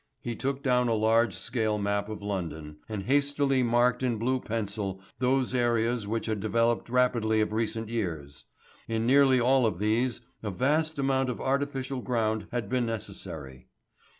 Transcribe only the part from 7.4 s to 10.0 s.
recent years. In nearly all of